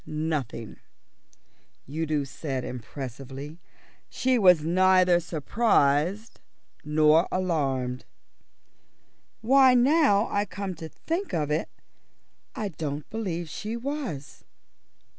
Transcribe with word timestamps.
"Nothing," 0.07 0.77
said 1.87 1.93
Udo 1.95 2.67
impressively. 2.67 3.59
"She 4.09 4.39
was 4.39 4.63
neither 4.63 5.19
surprised 5.19 6.39
nor 6.83 7.27
alarmed." 7.31 8.05
"Why, 9.41 9.75
now 9.75 10.27
I 10.31 10.45
come 10.45 10.73
to 10.77 10.89
think 10.89 11.35
of 11.35 11.51
it, 11.51 11.69
I 12.55 12.69
don't 12.69 13.07
believe 13.11 13.47
she 13.47 13.77
was." 13.77 14.43